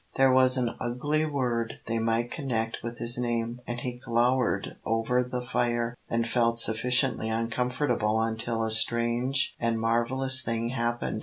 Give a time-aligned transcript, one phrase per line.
[0.15, 5.23] There was an ugly word they might connect with his name and he glowered over
[5.23, 11.19] the fire, and felt sufficiently uncomfortable until a strange and marvellous thing happened.